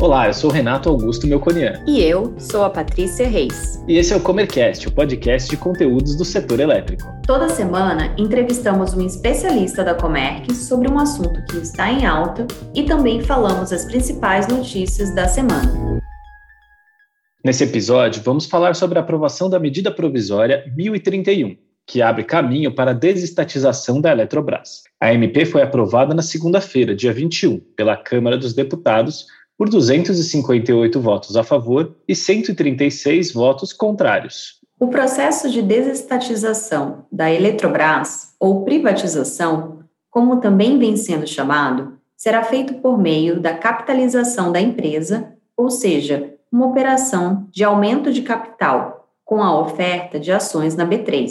Olá, 0.00 0.28
eu 0.28 0.32
sou 0.32 0.48
Renato 0.48 0.88
Augusto 0.88 1.26
Melconian. 1.26 1.82
E 1.84 2.00
eu 2.00 2.32
sou 2.38 2.62
a 2.62 2.70
Patrícia 2.70 3.26
Reis. 3.26 3.82
E 3.88 3.98
esse 3.98 4.12
é 4.12 4.16
o 4.16 4.20
Comercast, 4.20 4.86
o 4.86 4.92
podcast 4.92 5.50
de 5.50 5.56
conteúdos 5.56 6.14
do 6.14 6.24
setor 6.24 6.60
elétrico. 6.60 7.02
Toda 7.26 7.48
semana 7.48 8.14
entrevistamos 8.16 8.94
um 8.94 9.04
especialista 9.04 9.82
da 9.82 9.96
Comerc 9.96 10.54
sobre 10.54 10.88
um 10.88 11.00
assunto 11.00 11.44
que 11.46 11.56
está 11.56 11.90
em 11.90 12.06
alta 12.06 12.46
e 12.76 12.84
também 12.84 13.20
falamos 13.22 13.72
as 13.72 13.86
principais 13.86 14.46
notícias 14.46 15.12
da 15.16 15.26
semana. 15.26 16.00
Nesse 17.44 17.64
episódio, 17.64 18.22
vamos 18.22 18.46
falar 18.46 18.76
sobre 18.76 19.00
a 19.00 19.02
aprovação 19.02 19.50
da 19.50 19.58
medida 19.58 19.90
provisória 19.90 20.64
1031, 20.76 21.56
que 21.84 22.00
abre 22.02 22.22
caminho 22.22 22.72
para 22.72 22.92
a 22.92 22.94
desestatização 22.94 24.00
da 24.00 24.12
Eletrobras. 24.12 24.84
A 25.00 25.12
MP 25.12 25.44
foi 25.44 25.60
aprovada 25.60 26.14
na 26.14 26.22
segunda-feira, 26.22 26.94
dia 26.94 27.12
21, 27.12 27.58
pela 27.74 27.96
Câmara 27.96 28.38
dos 28.38 28.54
Deputados 28.54 29.26
por 29.58 29.68
258 29.68 31.00
votos 31.00 31.36
a 31.36 31.42
favor 31.42 31.96
e 32.06 32.14
136 32.14 33.32
votos 33.32 33.72
contrários. 33.72 34.60
O 34.78 34.86
processo 34.86 35.50
de 35.50 35.60
desestatização 35.60 37.04
da 37.10 37.28
Eletrobras, 37.28 38.34
ou 38.38 38.64
privatização, 38.64 39.80
como 40.08 40.40
também 40.40 40.78
vem 40.78 40.96
sendo 40.96 41.26
chamado, 41.26 41.98
será 42.16 42.44
feito 42.44 42.74
por 42.74 42.96
meio 42.96 43.40
da 43.40 43.52
capitalização 43.52 44.52
da 44.52 44.60
empresa, 44.60 45.32
ou 45.56 45.68
seja, 45.68 46.34
uma 46.50 46.66
operação 46.66 47.48
de 47.50 47.64
aumento 47.64 48.12
de 48.12 48.22
capital 48.22 49.08
com 49.24 49.42
a 49.42 49.60
oferta 49.60 50.20
de 50.20 50.30
ações 50.30 50.76
na 50.76 50.86
B3. 50.86 51.28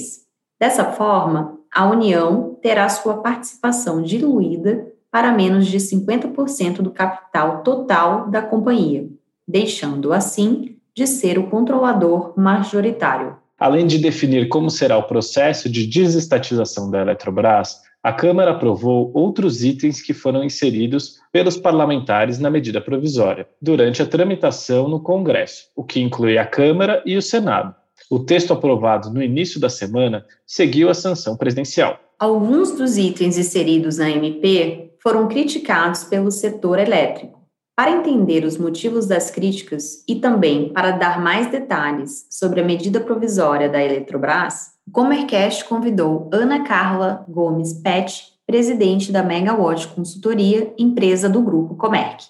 Dessa 0.60 0.84
forma, 0.84 1.58
a 1.74 1.90
União 1.90 2.58
terá 2.62 2.90
sua 2.90 3.18
participação 3.22 4.02
diluída 4.02 4.86
para 5.12 5.32
menos 5.32 5.68
de 5.68 5.78
50% 5.78 6.82
do 6.82 6.92
capital 6.92 7.64
total 7.64 8.30
da 8.30 8.42
companhia, 8.42 9.08
deixando 9.48 10.14
assim 10.14 10.78
de 10.96 11.08
ser 11.08 11.38
o 11.38 11.48
controlador 11.48 12.34
majoritário. 12.36 13.38
Além 13.60 13.88
de 13.88 13.98
definir 13.98 14.50
como 14.50 14.70
será 14.70 14.98
o 14.98 15.04
processo 15.04 15.70
de 15.70 15.88
desestatização 15.88 16.92
da 16.92 17.02
Eletrobras, 17.02 17.82
a 18.04 18.14
Câmara 18.14 18.52
aprovou 18.52 19.12
outros 19.14 19.64
itens 19.64 20.02
que 20.02 20.14
foram 20.14 20.44
inseridos 20.44 21.20
pelos 21.32 21.58
parlamentares 21.58 22.40
na 22.40 22.50
medida 22.50 22.80
provisória, 22.80 23.48
durante 23.62 24.02
a 24.02 24.06
tramitação 24.06 24.88
no 24.88 25.00
Congresso, 25.00 25.66
o 25.76 25.84
que 25.84 26.00
inclui 26.00 26.38
a 26.38 26.46
Câmara 26.46 27.02
e 27.06 27.18
o 27.18 27.22
Senado. 27.22 27.76
O 28.10 28.20
texto 28.20 28.54
aprovado 28.54 29.10
no 29.10 29.22
início 29.22 29.60
da 29.60 29.70
semana 29.70 30.26
seguiu 30.46 30.90
a 30.90 30.94
sanção 30.94 31.36
presidencial. 31.36 32.00
Alguns 32.20 32.72
dos 32.72 32.98
itens 32.98 33.38
inseridos 33.38 33.98
na 33.98 34.10
MP 34.10 34.87
foram 35.08 35.30
criticados 35.30 36.04
pelo 36.04 36.30
setor 36.30 36.78
elétrico. 36.78 37.40
Para 37.74 37.92
entender 37.92 38.44
os 38.44 38.58
motivos 38.58 39.08
das 39.08 39.32
críticas 39.32 40.04
e 40.06 40.16
também 40.16 40.74
para 40.74 40.92
dar 40.92 41.22
mais 41.22 41.50
detalhes 41.50 42.28
sobre 42.30 42.60
a 42.60 42.66
medida 42.66 43.00
provisória 43.00 43.70
da 43.70 43.82
Eletrobras, 43.82 44.72
o 44.86 44.92
Comercast 44.92 45.64
convidou 45.64 46.30
Ana 46.34 46.66
Carla 46.66 47.24
Gomes 47.30 47.72
Pet, 47.72 48.22
presidente 48.46 49.10
da 49.10 49.24
Megawatt 49.24 49.88
Consultoria, 49.88 50.74
empresa 50.78 51.30
do 51.30 51.42
Grupo 51.42 51.76
Comerc. 51.76 52.26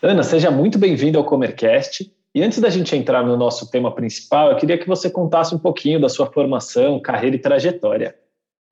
Ana, 0.00 0.22
seja 0.22 0.50
muito 0.50 0.78
bem-vinda 0.78 1.18
ao 1.18 1.24
Comercast. 1.26 2.10
E 2.34 2.42
antes 2.42 2.58
da 2.58 2.70
gente 2.70 2.96
entrar 2.96 3.24
no 3.26 3.36
nosso 3.36 3.70
tema 3.70 3.94
principal, 3.94 4.50
eu 4.50 4.56
queria 4.56 4.78
que 4.78 4.88
você 4.88 5.10
contasse 5.10 5.54
um 5.54 5.58
pouquinho 5.58 6.00
da 6.00 6.08
sua 6.08 6.26
formação, 6.26 7.00
carreira 7.00 7.36
e 7.36 7.38
trajetória. 7.38 8.14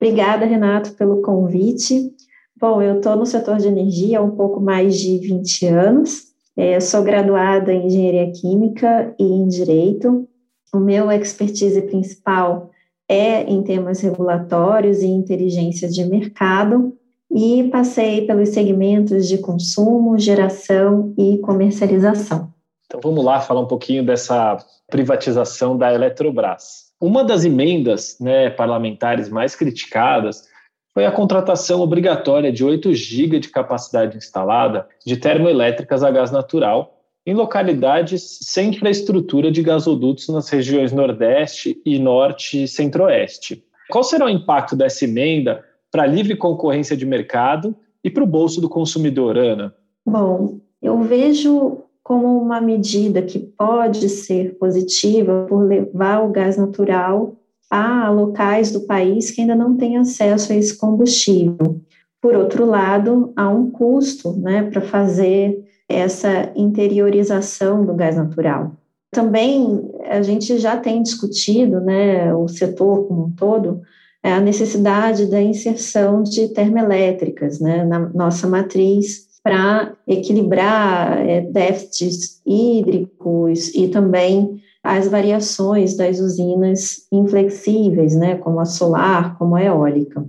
Obrigada, 0.01 0.45
Renato, 0.45 0.93
pelo 0.93 1.21
convite. 1.21 2.11
Bom, 2.59 2.81
eu 2.81 2.97
estou 2.97 3.15
no 3.15 3.25
setor 3.25 3.57
de 3.57 3.67
energia 3.67 4.19
há 4.19 4.21
um 4.23 4.31
pouco 4.31 4.59
mais 4.59 4.99
de 4.99 5.17
20 5.19 5.67
anos. 5.67 6.31
É, 6.57 6.79
sou 6.79 7.03
graduada 7.03 7.71
em 7.71 7.85
Engenharia 7.85 8.31
Química 8.31 9.13
e 9.19 9.23
em 9.23 9.47
Direito. 9.47 10.27
O 10.73 10.79
meu 10.79 11.11
expertise 11.11 11.81
principal 11.83 12.71
é 13.07 13.43
em 13.43 13.61
temas 13.61 13.99
regulatórios 13.99 15.01
e 15.01 15.07
inteligência 15.07 15.89
de 15.89 16.05
mercado, 16.05 16.97
e 17.29 17.69
passei 17.69 18.25
pelos 18.25 18.49
segmentos 18.49 19.27
de 19.27 19.37
consumo, 19.37 20.17
geração 20.17 21.13
e 21.17 21.37
comercialização. 21.39 22.50
Então 22.91 22.99
vamos 23.01 23.23
lá 23.23 23.39
falar 23.39 23.61
um 23.61 23.67
pouquinho 23.67 24.05
dessa 24.05 24.57
privatização 24.89 25.77
da 25.77 25.93
Eletrobras. 25.93 26.91
Uma 26.99 27.23
das 27.23 27.45
emendas 27.45 28.17
né, 28.19 28.49
parlamentares 28.49 29.29
mais 29.29 29.55
criticadas 29.55 30.45
foi 30.93 31.05
a 31.05 31.11
contratação 31.11 31.79
obrigatória 31.79 32.51
de 32.51 32.65
8 32.65 32.93
GB 32.93 33.39
de 33.39 33.47
capacidade 33.47 34.17
instalada 34.17 34.85
de 35.05 35.15
termoelétricas 35.15 36.03
a 36.03 36.11
gás 36.11 36.31
natural 36.31 37.01
em 37.25 37.33
localidades 37.33 38.39
sem 38.41 38.71
infraestrutura 38.71 39.49
de 39.49 39.63
gasodutos 39.63 40.27
nas 40.27 40.49
regiões 40.49 40.91
Nordeste 40.91 41.81
e 41.85 41.97
Norte 41.97 42.63
e 42.63 42.67
Centro-Oeste. 42.67 43.63
Qual 43.89 44.03
será 44.03 44.25
o 44.25 44.29
impacto 44.29 44.75
dessa 44.75 45.05
emenda 45.05 45.63
para 45.89 46.03
a 46.03 46.07
livre 46.07 46.35
concorrência 46.35 46.97
de 46.97 47.05
mercado 47.05 47.73
e 48.03 48.09
para 48.09 48.23
o 48.23 48.27
bolso 48.27 48.59
do 48.59 48.67
consumidor, 48.67 49.37
Ana? 49.37 49.73
Bom, 50.05 50.59
eu 50.81 51.01
vejo 51.03 51.85
como 52.11 52.41
uma 52.41 52.59
medida 52.59 53.21
que 53.21 53.39
pode 53.39 54.09
ser 54.09 54.57
positiva 54.57 55.45
por 55.47 55.63
levar 55.63 56.25
o 56.25 56.29
gás 56.29 56.57
natural 56.57 57.37
a 57.69 58.09
locais 58.09 58.69
do 58.69 58.81
país 58.81 59.31
que 59.31 59.39
ainda 59.39 59.55
não 59.55 59.77
têm 59.77 59.95
acesso 59.95 60.51
a 60.51 60.57
esse 60.57 60.75
combustível. 60.75 61.79
Por 62.21 62.35
outro 62.35 62.65
lado, 62.65 63.31
há 63.33 63.47
um 63.47 63.71
custo 63.71 64.33
né, 64.33 64.63
para 64.63 64.81
fazer 64.81 65.63
essa 65.87 66.51
interiorização 66.53 67.85
do 67.85 67.93
gás 67.93 68.17
natural. 68.17 68.73
Também 69.09 69.89
a 70.09 70.21
gente 70.21 70.57
já 70.57 70.75
tem 70.75 71.01
discutido, 71.01 71.79
né, 71.79 72.35
o 72.35 72.45
setor 72.49 73.07
como 73.07 73.27
um 73.27 73.31
todo, 73.31 73.79
a 74.21 74.41
necessidade 74.41 75.27
da 75.27 75.41
inserção 75.41 76.23
de 76.23 76.49
termoelétricas 76.49 77.61
né, 77.61 77.85
na 77.85 77.99
nossa 77.99 78.47
matriz 78.47 79.30
para 79.43 79.95
equilibrar 80.07 81.17
é, 81.27 81.41
déficits 81.41 82.41
hídricos 82.45 83.73
e 83.73 83.87
também 83.87 84.61
as 84.83 85.07
variações 85.07 85.95
das 85.95 86.19
usinas 86.19 87.07
inflexíveis, 87.11 88.15
né, 88.15 88.35
como 88.35 88.59
a 88.59 88.65
solar, 88.65 89.37
como 89.37 89.55
a 89.55 89.63
eólica. 89.63 90.25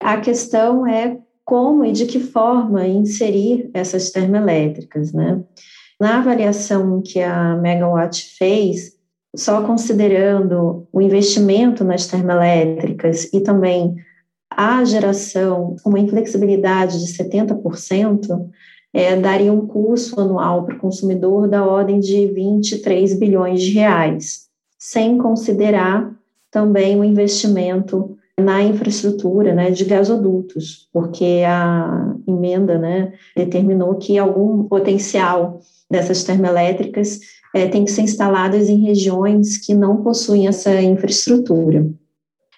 A 0.00 0.18
questão 0.18 0.86
é 0.86 1.18
como 1.44 1.84
e 1.84 1.92
de 1.92 2.06
que 2.06 2.20
forma 2.20 2.86
inserir 2.86 3.70
essas 3.72 4.10
termoelétricas, 4.10 5.12
né? 5.12 5.42
Na 5.98 6.18
avaliação 6.18 7.00
que 7.00 7.22
a 7.22 7.56
Megawatt 7.56 8.36
fez, 8.36 8.96
só 9.34 9.62
considerando 9.62 10.86
o 10.92 11.00
investimento 11.00 11.84
nas 11.84 12.06
termoelétricas 12.06 13.32
e 13.32 13.40
também 13.40 13.96
a 14.56 14.82
geração 14.84 15.76
com 15.82 15.90
uma 15.90 16.00
inflexibilidade 16.00 17.04
de 17.04 17.12
70%, 17.12 18.48
é, 18.94 19.14
daria 19.14 19.52
um 19.52 19.66
custo 19.66 20.18
anual 20.18 20.64
para 20.64 20.74
o 20.74 20.78
consumidor 20.78 21.46
da 21.46 21.62
ordem 21.62 22.00
de 22.00 22.26
23 22.28 23.18
bilhões 23.18 23.60
de 23.60 23.72
reais, 23.72 24.46
sem 24.78 25.18
considerar 25.18 26.10
também 26.50 26.98
o 26.98 27.04
investimento 27.04 28.16
na 28.40 28.62
infraestrutura 28.62 29.54
né, 29.54 29.70
de 29.70 29.84
gasodutos, 29.84 30.88
porque 30.90 31.42
a 31.46 32.14
emenda 32.26 32.78
né, 32.78 33.12
determinou 33.36 33.96
que 33.96 34.18
algum 34.18 34.64
potencial 34.64 35.60
dessas 35.90 36.24
termoelétricas 36.24 37.20
é, 37.54 37.66
tem 37.68 37.84
que 37.84 37.90
ser 37.90 38.02
instaladas 38.02 38.70
em 38.70 38.80
regiões 38.82 39.58
que 39.58 39.74
não 39.74 40.02
possuem 40.02 40.48
essa 40.48 40.80
infraestrutura. 40.80 41.86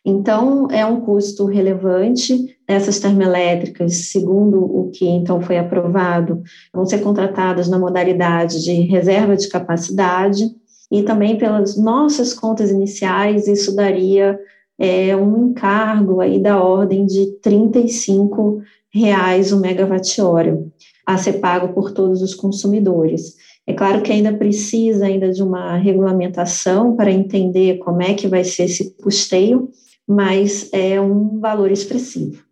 Então, 0.08 0.68
é 0.70 0.86
um 0.86 1.02
custo 1.02 1.44
relevante. 1.44 2.56
Essas 2.66 2.98
termoelétricas, 2.98 3.94
segundo 4.10 4.58
o 4.64 4.90
que 4.90 5.06
então 5.06 5.38
foi 5.42 5.58
aprovado, 5.58 6.42
vão 6.72 6.86
ser 6.86 7.00
contratadas 7.00 7.68
na 7.68 7.78
modalidade 7.78 8.64
de 8.64 8.72
reserva 8.82 9.36
de 9.36 9.48
capacidade 9.48 10.44
e 10.90 11.02
também 11.02 11.36
pelas 11.36 11.76
nossas 11.76 12.32
contas 12.32 12.70
iniciais, 12.70 13.46
isso 13.46 13.76
daria 13.76 14.38
é, 14.78 15.14
um 15.14 15.50
encargo 15.50 16.22
aí 16.22 16.40
da 16.40 16.62
ordem 16.62 17.04
de 17.04 17.38
R$ 17.44 18.62
reais 18.90 19.52
o 19.52 19.60
megawatt-hora 19.60 20.64
a 21.04 21.18
ser 21.18 21.34
pago 21.34 21.74
por 21.74 21.92
todos 21.92 22.22
os 22.22 22.34
consumidores. 22.34 23.34
É 23.66 23.74
claro 23.74 24.00
que 24.00 24.10
ainda 24.10 24.32
precisa 24.32 25.04
ainda 25.04 25.30
de 25.30 25.42
uma 25.42 25.76
regulamentação 25.76 26.96
para 26.96 27.10
entender 27.10 27.76
como 27.78 28.00
é 28.00 28.14
que 28.14 28.26
vai 28.26 28.42
ser 28.42 28.64
esse 28.64 28.94
custeio, 28.96 29.68
mas 30.08 30.70
é 30.72 30.98
um 30.98 31.38
valor 31.38 31.70
expressivo. 31.70 32.42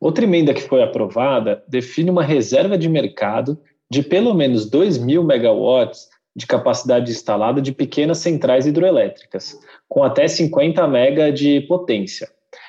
Outra 0.00 0.24
emenda 0.24 0.52
que 0.52 0.62
foi 0.62 0.82
aprovada 0.82 1.62
define 1.68 2.10
uma 2.10 2.24
reserva 2.24 2.76
de 2.76 2.88
mercado 2.88 3.58
de 3.90 4.02
pelo 4.02 4.34
menos 4.34 4.68
2 4.68 4.98
mil 4.98 5.22
megawatts 5.22 6.08
de 6.34 6.46
capacidade 6.46 7.10
instalada 7.10 7.60
de 7.60 7.72
pequenas 7.72 8.18
centrais 8.18 8.66
hidroelétricas, 8.66 9.58
com 9.88 10.02
até 10.02 10.26
50 10.26 10.86
mega 10.88 11.32
de 11.32 11.60
potência. 11.62 12.28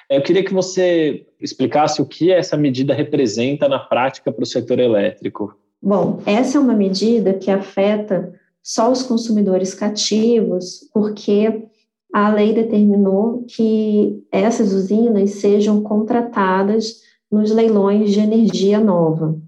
Eu 0.09 0.21
queria 0.21 0.43
que 0.43 0.53
você 0.53 1.25
explicasse 1.39 2.01
o 2.01 2.05
que 2.05 2.31
essa 2.31 2.57
medida 2.57 2.93
representa 2.93 3.69
na 3.69 3.79
prática 3.79 4.31
para 4.31 4.43
o 4.43 4.47
setor 4.47 4.79
elétrico. 4.79 5.55
Bom, 5.81 6.21
essa 6.25 6.57
é 6.57 6.61
uma 6.61 6.73
medida 6.73 7.33
que 7.33 7.49
afeta 7.49 8.33
só 8.61 8.91
os 8.91 9.01
consumidores 9.03 9.73
cativos, 9.73 10.89
porque 10.93 11.63
a 12.13 12.29
lei 12.29 12.53
determinou 12.53 13.45
que 13.47 14.21
essas 14.31 14.73
usinas 14.73 15.31
sejam 15.31 15.81
contratadas 15.81 17.01
nos 17.31 17.51
leilões 17.51 18.11
de 18.11 18.19
energia 18.19 18.79
nova. 18.79 19.39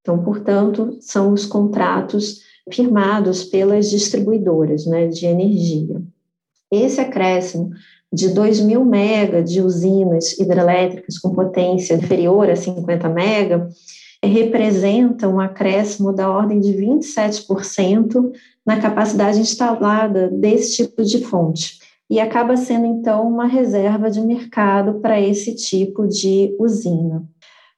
Então, 0.00 0.22
portanto, 0.24 0.96
são 1.00 1.32
os 1.32 1.46
contratos 1.46 2.40
firmados 2.72 3.44
pelas 3.44 3.88
distribuidoras 3.88 4.86
né, 4.86 5.06
de 5.06 5.26
energia. 5.26 6.02
Esse 6.70 7.00
acréscimo 7.00 7.70
de 8.12 8.30
2 8.30 8.60
mil 8.60 8.84
mega 8.84 9.42
de 9.42 9.60
usinas 9.60 10.38
hidrelétricas 10.38 11.18
com 11.18 11.34
potência 11.34 11.94
inferior 11.94 12.48
a 12.50 12.56
50 12.56 13.08
mega 13.08 13.68
representa 14.22 15.28
um 15.28 15.38
acréscimo 15.38 16.12
da 16.12 16.28
ordem 16.28 16.58
de 16.58 16.72
27% 16.72 18.32
na 18.66 18.80
capacidade 18.80 19.38
instalada 19.38 20.28
desse 20.28 20.76
tipo 20.76 21.04
de 21.04 21.22
fonte. 21.22 21.78
E 22.10 22.20
acaba 22.20 22.56
sendo, 22.56 22.86
então, 22.86 23.28
uma 23.28 23.46
reserva 23.46 24.10
de 24.10 24.20
mercado 24.20 25.00
para 25.00 25.20
esse 25.20 25.54
tipo 25.54 26.06
de 26.06 26.56
usina. 26.58 27.22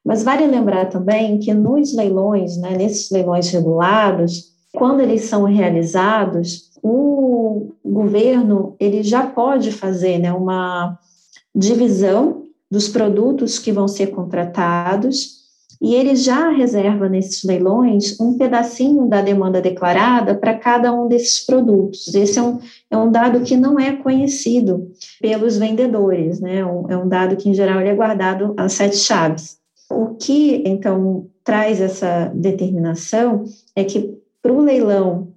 Mas 0.04 0.22
vale 0.22 0.46
lembrar 0.46 0.86
também 0.86 1.38
que 1.38 1.52
nos 1.52 1.94
leilões, 1.94 2.56
né, 2.56 2.76
nesses 2.76 3.10
leilões 3.10 3.50
regulados, 3.50 4.50
quando 4.72 5.00
eles 5.00 5.22
são 5.22 5.44
realizados, 5.44 6.70
o 6.82 7.72
governo 7.84 8.76
ele 8.78 9.02
já 9.02 9.26
pode 9.26 9.72
fazer 9.72 10.18
né, 10.18 10.32
uma 10.32 10.98
divisão 11.54 12.44
dos 12.70 12.88
produtos 12.88 13.58
que 13.58 13.72
vão 13.72 13.88
ser 13.88 14.08
contratados 14.08 15.39
e 15.80 15.94
ele 15.94 16.14
já 16.14 16.50
reserva 16.50 17.08
nesses 17.08 17.42
leilões 17.42 18.20
um 18.20 18.36
pedacinho 18.36 19.08
da 19.08 19.22
demanda 19.22 19.62
declarada 19.62 20.34
para 20.34 20.58
cada 20.58 20.92
um 20.92 21.08
desses 21.08 21.44
produtos. 21.44 22.14
Esse 22.14 22.38
é 22.38 22.42
um, 22.42 22.58
é 22.90 22.96
um 22.98 23.10
dado 23.10 23.40
que 23.40 23.56
não 23.56 23.80
é 23.80 23.96
conhecido 23.96 24.90
pelos 25.22 25.56
vendedores, 25.56 26.38
né? 26.38 26.58
É 26.58 26.66
um, 26.66 26.90
é 26.90 27.06
dado 27.06 27.36
que, 27.36 27.48
em 27.48 27.54
geral, 27.54 27.80
é 27.80 27.94
guardado 27.94 28.52
às 28.58 28.74
sete 28.74 28.96
chaves. 28.96 29.58
O 29.90 30.14
que, 30.16 30.62
então, 30.66 31.26
traz 31.42 31.80
essa 31.80 32.30
determinação 32.34 33.44
é 33.74 33.82
que 33.82 34.14
para 34.42 34.52
o 34.52 34.60
leilão 34.60 35.28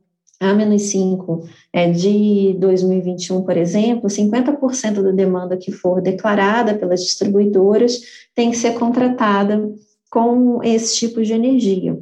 A-5 0.42 1.46
é, 1.72 1.90
de 1.90 2.56
2021, 2.60 3.44
por 3.44 3.56
exemplo, 3.56 4.10
50% 4.10 5.02
da 5.02 5.12
demanda 5.12 5.56
que 5.56 5.72
for 5.72 6.02
declarada 6.02 6.76
pelas 6.76 7.02
distribuidoras 7.02 8.00
tem 8.36 8.52
que 8.52 8.58
ser 8.58 8.74
contratada 8.74 9.72
com 10.14 10.62
esse 10.62 10.96
tipo 10.96 11.24
de 11.24 11.34
energia. 11.34 12.00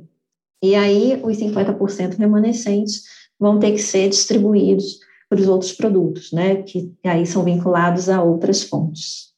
E 0.62 0.76
aí, 0.76 1.18
os 1.24 1.38
50% 1.38 2.18
remanescentes 2.18 3.04
vão 3.40 3.58
ter 3.58 3.72
que 3.72 3.78
ser 3.78 4.10
distribuídos 4.10 5.00
para 5.30 5.40
os 5.40 5.48
outros 5.48 5.72
produtos, 5.72 6.34
né, 6.34 6.62
que 6.62 6.94
aí 7.06 7.26
são 7.26 7.46
vinculados 7.46 8.10
a 8.10 8.22
outras 8.22 8.64
fontes. 8.64 9.32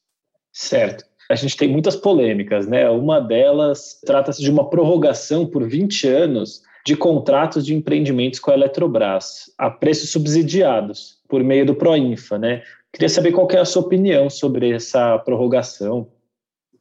Certo. 0.52 1.04
A 1.30 1.36
gente 1.36 1.56
tem 1.56 1.68
muitas 1.68 1.94
polêmicas, 1.94 2.66
né? 2.66 2.90
Uma 2.90 3.20
delas 3.20 4.00
trata-se 4.04 4.42
de 4.42 4.50
uma 4.50 4.68
prorrogação 4.68 5.46
por 5.46 5.66
20 5.66 6.08
anos 6.08 6.60
de 6.84 6.96
contratos 6.96 7.64
de 7.64 7.74
empreendimentos 7.74 8.40
com 8.40 8.50
a 8.50 8.54
Eletrobras, 8.54 9.52
a 9.56 9.70
preços 9.70 10.10
subsidiados, 10.10 11.18
por 11.28 11.42
meio 11.44 11.64
do 11.64 11.76
Proinfa, 11.76 12.36
né? 12.36 12.62
Queria 12.92 13.08
saber 13.08 13.30
qual 13.32 13.48
é 13.52 13.58
a 13.58 13.64
sua 13.64 13.82
opinião 13.82 14.28
sobre 14.28 14.72
essa 14.72 15.16
prorrogação. 15.20 16.08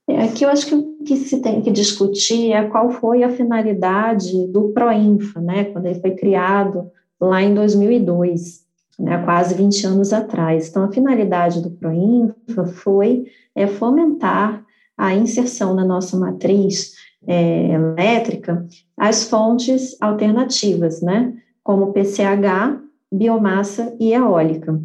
É, 0.07 0.23
aqui 0.23 0.43
eu 0.43 0.49
acho 0.49 0.67
que 0.67 0.75
o 0.75 0.97
que 1.05 1.15
se 1.15 1.41
tem 1.41 1.61
que 1.61 1.71
discutir 1.71 2.51
é 2.51 2.67
qual 2.67 2.91
foi 2.91 3.23
a 3.23 3.29
finalidade 3.29 4.47
do 4.47 4.69
Proinfa, 4.69 5.39
né, 5.39 5.65
quando 5.65 5.85
ele 5.85 5.99
foi 5.99 6.11
criado 6.11 6.91
lá 7.19 7.41
em 7.41 7.53
2002, 7.53 8.63
né, 8.99 9.23
quase 9.23 9.55
20 9.55 9.87
anos 9.87 10.11
atrás. 10.11 10.69
Então, 10.69 10.83
a 10.83 10.91
finalidade 10.91 11.61
do 11.61 11.71
Proinfa 11.71 12.65
foi 12.65 13.25
é, 13.55 13.65
fomentar 13.65 14.63
a 14.97 15.13
inserção 15.13 15.73
na 15.73 15.85
nossa 15.85 16.17
matriz 16.17 16.93
é, 17.25 17.71
elétrica 17.71 18.67
as 18.97 19.29
fontes 19.29 19.95
alternativas, 20.01 21.01
né, 21.01 21.33
como 21.63 21.93
PCH, 21.93 22.81
biomassa 23.11 23.95
e 23.99 24.13
eólica. 24.13 24.79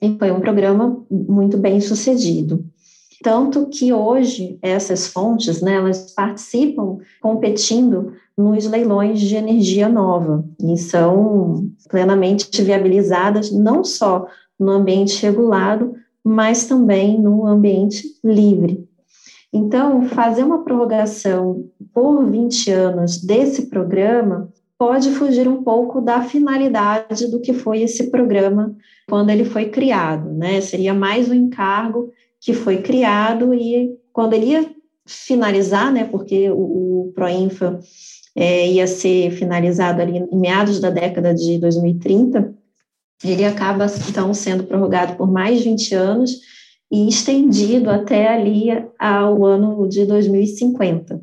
E 0.00 0.16
foi 0.16 0.30
um 0.30 0.40
programa 0.40 1.04
muito 1.10 1.58
bem 1.58 1.80
sucedido. 1.80 2.64
Tanto 3.22 3.66
que 3.66 3.92
hoje 3.92 4.58
essas 4.62 5.08
fontes, 5.08 5.60
né, 5.60 5.74
elas 5.74 6.12
participam 6.12 6.98
competindo 7.20 8.12
nos 8.36 8.66
leilões 8.66 9.20
de 9.20 9.36
energia 9.36 9.88
nova 9.88 10.44
e 10.58 10.76
são 10.78 11.70
plenamente 11.88 12.62
viabilizadas 12.62 13.52
não 13.52 13.84
só 13.84 14.26
no 14.58 14.70
ambiente 14.72 15.20
regulado, 15.22 15.94
mas 16.24 16.66
também 16.66 17.20
no 17.20 17.46
ambiente 17.46 18.04
livre. 18.24 18.88
Então, 19.52 20.04
fazer 20.04 20.44
uma 20.44 20.62
prorrogação 20.62 21.64
por 21.92 22.24
20 22.24 22.70
anos 22.70 23.18
desse 23.18 23.66
programa 23.66 24.48
pode 24.78 25.10
fugir 25.10 25.46
um 25.46 25.62
pouco 25.62 26.00
da 26.00 26.22
finalidade 26.22 27.30
do 27.30 27.40
que 27.40 27.52
foi 27.52 27.82
esse 27.82 28.10
programa 28.10 28.74
quando 29.08 29.28
ele 29.28 29.44
foi 29.44 29.66
criado, 29.68 30.30
né? 30.30 30.60
Seria 30.60 30.94
mais 30.94 31.28
um 31.28 31.34
encargo 31.34 32.10
que 32.40 32.52
foi 32.54 32.78
criado 32.78 33.54
e 33.54 33.96
quando 34.12 34.32
ele 34.32 34.46
ia 34.46 34.74
finalizar, 35.06 35.92
né, 35.92 36.04
porque 36.04 36.50
o, 36.50 37.08
o 37.08 37.12
Proinfa 37.14 37.80
é, 38.34 38.68
ia 38.68 38.86
ser 38.86 39.30
finalizado 39.32 40.00
ali 40.00 40.18
em 40.18 40.38
meados 40.38 40.80
da 40.80 40.90
década 40.90 41.34
de 41.34 41.58
2030, 41.58 42.54
ele 43.24 43.44
acaba 43.44 43.86
então 44.08 44.32
sendo 44.32 44.64
prorrogado 44.64 45.16
por 45.16 45.30
mais 45.30 45.62
20 45.62 45.94
anos 45.94 46.30
e 46.90 47.08
estendido 47.08 47.90
até 47.90 48.28
ali 48.28 48.68
ao 48.98 49.44
ano 49.44 49.88
de 49.88 50.04
2050. 50.06 51.20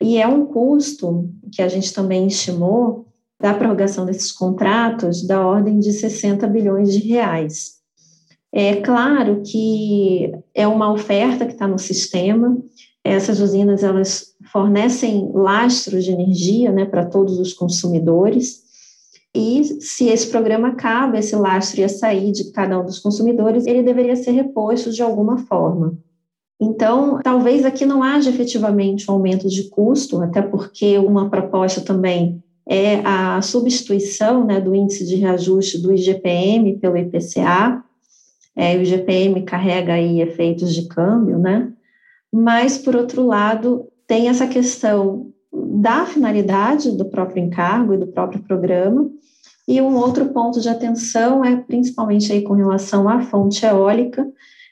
E 0.00 0.18
é 0.18 0.26
um 0.26 0.46
custo 0.46 1.28
que 1.52 1.62
a 1.62 1.68
gente 1.68 1.92
também 1.92 2.26
estimou 2.26 3.06
da 3.40 3.54
prorrogação 3.54 4.04
desses 4.04 4.30
contratos 4.30 5.26
da 5.26 5.44
ordem 5.44 5.78
de 5.78 5.92
60 5.92 6.46
bilhões 6.46 6.92
de 6.92 7.00
reais. 7.08 7.77
É 8.52 8.76
claro 8.76 9.42
que 9.44 10.32
é 10.54 10.66
uma 10.66 10.90
oferta 10.92 11.44
que 11.44 11.52
está 11.52 11.68
no 11.68 11.78
sistema. 11.78 12.56
Essas 13.04 13.40
usinas 13.40 13.82
elas 13.82 14.34
fornecem 14.50 15.30
lastros 15.34 16.04
de 16.04 16.12
energia, 16.12 16.72
né, 16.72 16.84
para 16.84 17.04
todos 17.04 17.38
os 17.38 17.52
consumidores. 17.52 18.62
E 19.34 19.62
se 19.80 20.08
esse 20.08 20.28
programa 20.28 20.68
acaba, 20.68 21.18
esse 21.18 21.36
lastro 21.36 21.80
ia 21.80 21.88
sair 21.88 22.32
de 22.32 22.50
cada 22.50 22.80
um 22.80 22.84
dos 22.84 22.98
consumidores, 22.98 23.66
ele 23.66 23.82
deveria 23.82 24.16
ser 24.16 24.32
reposto 24.32 24.90
de 24.90 25.02
alguma 25.02 25.38
forma. 25.38 25.96
Então, 26.60 27.20
talvez 27.22 27.64
aqui 27.64 27.86
não 27.86 28.02
haja 28.02 28.30
efetivamente 28.30 29.08
um 29.08 29.14
aumento 29.14 29.48
de 29.48 29.68
custo, 29.68 30.20
até 30.20 30.42
porque 30.42 30.98
uma 30.98 31.30
proposta 31.30 31.80
também 31.80 32.42
é 32.68 32.96
a 33.04 33.40
substituição 33.40 34.44
né, 34.44 34.60
do 34.60 34.74
índice 34.74 35.06
de 35.06 35.14
reajuste 35.14 35.78
do 35.78 35.92
IGPM 35.92 36.78
pelo 36.78 36.96
IPCA, 36.96 37.82
é, 38.58 38.76
o 38.76 38.84
GPM 38.84 39.44
carrega 39.44 39.92
aí 39.92 40.20
efeitos 40.20 40.74
de 40.74 40.88
câmbio, 40.88 41.38
né? 41.38 41.72
Mas, 42.32 42.76
por 42.76 42.96
outro 42.96 43.24
lado, 43.24 43.86
tem 44.04 44.28
essa 44.28 44.48
questão 44.48 45.30
da 45.52 46.04
finalidade 46.04 46.90
do 46.90 47.04
próprio 47.04 47.42
encargo 47.42 47.94
e 47.94 47.98
do 47.98 48.08
próprio 48.08 48.42
programa, 48.42 49.08
e 49.66 49.80
um 49.80 49.96
outro 49.96 50.30
ponto 50.30 50.60
de 50.60 50.68
atenção 50.68 51.44
é 51.44 51.56
principalmente 51.56 52.32
aí 52.32 52.42
com 52.42 52.54
relação 52.54 53.08
à 53.08 53.20
fonte 53.20 53.64
eólica, 53.64 54.26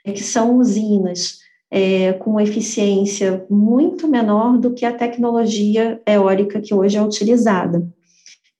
que 0.04 0.22
são 0.22 0.56
usinas 0.56 1.38
é, 1.70 2.12
com 2.14 2.40
eficiência 2.40 3.46
muito 3.48 4.08
menor 4.08 4.58
do 4.58 4.72
que 4.72 4.84
a 4.84 4.92
tecnologia 4.92 6.00
eólica 6.06 6.60
que 6.60 6.74
hoje 6.74 6.96
é 6.96 7.02
utilizada. 7.02 7.86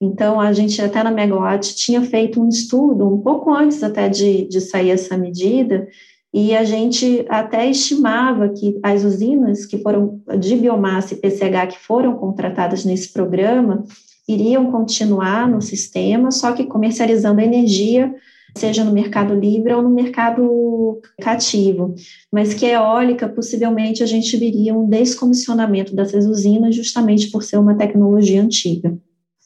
Então, 0.00 0.40
a 0.40 0.52
gente 0.52 0.80
até 0.82 1.02
na 1.02 1.10
Megawatt 1.10 1.74
tinha 1.74 2.02
feito 2.02 2.40
um 2.40 2.48
estudo, 2.48 3.08
um 3.08 3.20
pouco 3.20 3.52
antes 3.52 3.82
até 3.82 4.08
de, 4.08 4.46
de 4.46 4.60
sair 4.60 4.90
essa 4.90 5.16
medida, 5.16 5.88
e 6.34 6.54
a 6.54 6.64
gente 6.64 7.24
até 7.30 7.70
estimava 7.70 8.50
que 8.50 8.78
as 8.82 9.04
usinas 9.04 9.64
que 9.64 9.78
foram 9.78 10.20
de 10.38 10.54
biomassa 10.56 11.14
e 11.14 11.16
PCH 11.16 11.68
que 11.70 11.78
foram 11.78 12.14
contratadas 12.16 12.84
nesse 12.84 13.10
programa 13.10 13.84
iriam 14.28 14.70
continuar 14.70 15.48
no 15.48 15.62
sistema, 15.62 16.30
só 16.30 16.52
que 16.52 16.66
comercializando 16.66 17.40
a 17.40 17.44
energia, 17.44 18.12
seja 18.54 18.84
no 18.84 18.92
mercado 18.92 19.34
livre 19.34 19.72
ou 19.72 19.82
no 19.82 19.88
mercado 19.88 21.00
cativo, 21.22 21.94
mas 22.30 22.52
que 22.52 22.66
eólica, 22.66 23.28
possivelmente 23.28 24.02
a 24.02 24.06
gente 24.06 24.36
viria 24.36 24.74
um 24.74 24.88
descomissionamento 24.88 25.94
dessas 25.94 26.26
usinas 26.26 26.74
justamente 26.74 27.30
por 27.30 27.42
ser 27.42 27.58
uma 27.58 27.76
tecnologia 27.76 28.42
antiga. 28.42 28.98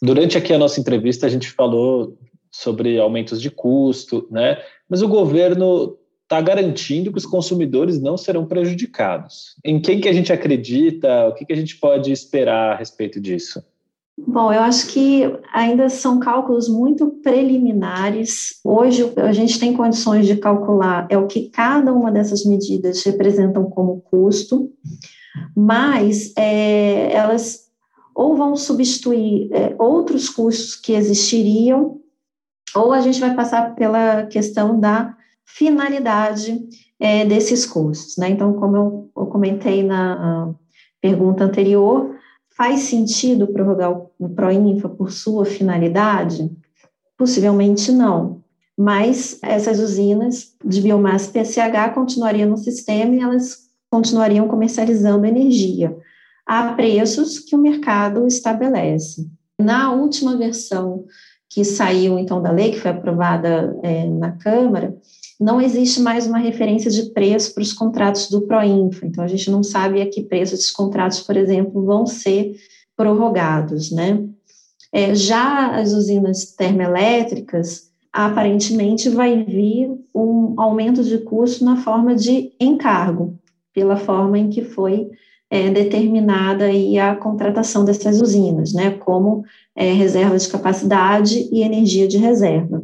Durante 0.02 0.38
aqui 0.38 0.52
a 0.52 0.58
nossa 0.58 0.80
entrevista, 0.80 1.26
a 1.26 1.30
gente 1.30 1.50
falou 1.50 2.16
sobre 2.50 2.98
aumentos 2.98 3.40
de 3.40 3.50
custo, 3.50 4.26
né? 4.30 4.58
Mas 4.88 5.02
o 5.02 5.08
governo 5.08 5.96
está 6.22 6.40
garantindo 6.40 7.10
que 7.10 7.18
os 7.18 7.26
consumidores 7.26 8.00
não 8.00 8.16
serão 8.16 8.46
prejudicados. 8.46 9.56
Em 9.64 9.80
quem 9.80 10.00
que 10.00 10.08
a 10.08 10.12
gente 10.12 10.32
acredita? 10.32 11.28
O 11.28 11.34
que, 11.34 11.44
que 11.44 11.52
a 11.52 11.56
gente 11.56 11.76
pode 11.76 12.12
esperar 12.12 12.72
a 12.72 12.76
respeito 12.76 13.20
disso? 13.20 13.62
Bom, 14.26 14.52
eu 14.52 14.60
acho 14.60 14.88
que 14.88 15.22
ainda 15.52 15.88
são 15.88 16.20
cálculos 16.20 16.68
muito 16.68 17.06
preliminares. 17.22 18.60
Hoje 18.64 19.10
a 19.16 19.32
gente 19.32 19.58
tem 19.58 19.72
condições 19.72 20.26
de 20.26 20.36
calcular 20.36 21.06
é 21.10 21.16
o 21.16 21.26
que 21.26 21.48
cada 21.48 21.92
uma 21.92 22.12
dessas 22.12 22.44
medidas 22.44 23.02
representam 23.02 23.64
como 23.64 24.00
custo, 24.02 24.70
mas 25.56 26.32
é, 26.36 27.12
elas 27.12 27.69
ou 28.14 28.36
vão 28.36 28.56
substituir 28.56 29.50
é, 29.52 29.74
outros 29.78 30.28
custos 30.28 30.76
que 30.76 30.92
existiriam, 30.92 32.00
ou 32.74 32.92
a 32.92 33.00
gente 33.00 33.20
vai 33.20 33.34
passar 33.34 33.74
pela 33.74 34.26
questão 34.26 34.78
da 34.78 35.16
finalidade 35.44 36.68
é, 36.98 37.24
desses 37.24 37.66
custos. 37.66 38.16
Né? 38.16 38.30
Então, 38.30 38.52
como 38.54 38.76
eu, 38.76 39.10
eu 39.16 39.26
comentei 39.26 39.82
na 39.82 40.54
pergunta 41.00 41.44
anterior, 41.44 42.14
faz 42.56 42.80
sentido 42.80 43.48
prorrogar 43.48 43.90
o 44.18 44.28
PROINFA 44.28 44.88
por 44.88 45.10
sua 45.10 45.44
finalidade? 45.44 46.50
Possivelmente 47.16 47.90
não. 47.90 48.42
Mas 48.76 49.38
essas 49.42 49.78
usinas 49.78 50.54
de 50.64 50.80
biomassa 50.80 51.30
PCH 51.30 51.94
continuariam 51.94 52.50
no 52.50 52.56
sistema 52.56 53.14
e 53.14 53.20
elas 53.20 53.68
continuariam 53.90 54.46
comercializando 54.46 55.26
energia 55.26 55.96
a 56.50 56.72
preços 56.72 57.38
que 57.38 57.54
o 57.54 57.60
mercado 57.60 58.26
estabelece. 58.26 59.30
Na 59.56 59.92
última 59.92 60.36
versão 60.36 61.04
que 61.48 61.64
saiu 61.64 62.18
então 62.18 62.42
da 62.42 62.50
lei, 62.50 62.72
que 62.72 62.80
foi 62.80 62.90
aprovada 62.90 63.78
é, 63.84 64.04
na 64.06 64.32
Câmara, 64.32 64.98
não 65.38 65.60
existe 65.60 66.00
mais 66.00 66.26
uma 66.26 66.38
referência 66.38 66.90
de 66.90 67.12
preço 67.12 67.54
para 67.54 67.62
os 67.62 67.72
contratos 67.72 68.28
do 68.28 68.48
Proinfa. 68.48 69.06
Então, 69.06 69.22
a 69.22 69.28
gente 69.28 69.48
não 69.48 69.62
sabe 69.62 70.02
a 70.02 70.10
que 70.10 70.24
preço 70.24 70.54
esses 70.54 70.72
contratos, 70.72 71.20
por 71.20 71.36
exemplo, 71.36 71.84
vão 71.84 72.04
ser 72.04 72.56
prorrogados, 72.96 73.92
né? 73.92 74.20
É, 74.92 75.14
já 75.14 75.76
as 75.76 75.92
usinas 75.92 76.46
termoelétricas, 76.46 77.92
aparentemente 78.12 79.08
vai 79.08 79.44
vir 79.44 79.88
um 80.12 80.60
aumento 80.60 81.04
de 81.04 81.18
custo 81.18 81.64
na 81.64 81.76
forma 81.76 82.16
de 82.16 82.50
encargo, 82.58 83.38
pela 83.72 83.96
forma 83.96 84.36
em 84.36 84.50
que 84.50 84.64
foi 84.64 85.10
é, 85.50 85.68
determinada 85.68 86.66
aí 86.66 86.96
a 86.98 87.16
contratação 87.16 87.84
dessas 87.84 88.20
usinas, 88.20 88.72
né, 88.72 88.92
como 88.92 89.44
é, 89.74 89.92
reserva 89.92 90.38
de 90.38 90.48
capacidade 90.48 91.48
e 91.52 91.62
energia 91.62 92.06
de 92.06 92.16
reserva. 92.16 92.82